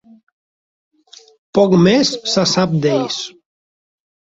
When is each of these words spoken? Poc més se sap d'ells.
Poc 1.59 1.77
més 1.89 2.15
se 2.33 2.47
sap 2.55 2.75
d'ells. 2.87 3.23